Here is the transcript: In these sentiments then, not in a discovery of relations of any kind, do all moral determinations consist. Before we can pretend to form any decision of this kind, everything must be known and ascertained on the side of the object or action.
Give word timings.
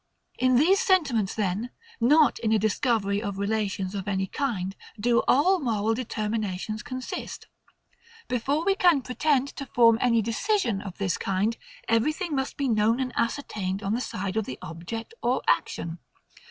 In 0.39 0.55
these 0.55 0.79
sentiments 0.81 1.35
then, 1.35 1.69
not 1.99 2.39
in 2.39 2.51
a 2.51 2.57
discovery 2.57 3.21
of 3.21 3.37
relations 3.37 3.93
of 3.93 4.07
any 4.07 4.25
kind, 4.25 4.75
do 4.99 5.21
all 5.27 5.59
moral 5.59 5.93
determinations 5.93 6.81
consist. 6.81 7.45
Before 8.27 8.65
we 8.65 8.73
can 8.73 9.03
pretend 9.03 9.49
to 9.49 9.67
form 9.67 9.99
any 10.01 10.23
decision 10.23 10.81
of 10.81 10.97
this 10.97 11.19
kind, 11.19 11.55
everything 11.87 12.35
must 12.35 12.57
be 12.57 12.67
known 12.67 12.99
and 12.99 13.13
ascertained 13.15 13.83
on 13.83 13.93
the 13.93 14.01
side 14.01 14.37
of 14.37 14.45
the 14.45 14.57
object 14.63 15.13
or 15.21 15.43
action. 15.47 15.99